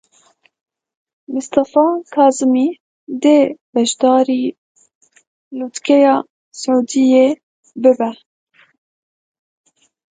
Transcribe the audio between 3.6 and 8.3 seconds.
beşdarî Lûtkeya Siûdiyê bibe.